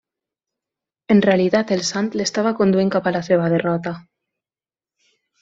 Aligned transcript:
En 1.15 1.19
realitat 1.25 1.73
el 1.75 1.83
sant 1.89 2.09
l'estava 2.21 2.55
conduint 2.63 2.91
cap 2.97 3.11
a 3.11 3.15
la 3.19 3.23
seva 3.29 3.53
derrota. 3.55 3.95